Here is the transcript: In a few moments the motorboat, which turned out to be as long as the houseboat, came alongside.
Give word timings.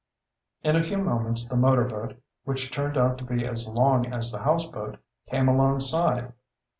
In 0.63 0.75
a 0.75 0.81
few 0.81 0.97
moments 0.97 1.47
the 1.47 1.55
motorboat, 1.55 2.19
which 2.43 2.71
turned 2.71 2.97
out 2.97 3.19
to 3.19 3.23
be 3.23 3.45
as 3.45 3.67
long 3.67 4.11
as 4.11 4.31
the 4.31 4.41
houseboat, 4.41 4.97
came 5.29 5.47
alongside. 5.47 6.33